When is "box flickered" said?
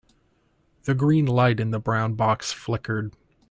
2.15-3.13